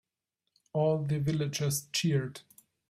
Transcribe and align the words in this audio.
All 0.73 1.03
the 1.03 1.19
villagers 1.19 1.87
cheered. 1.93 2.41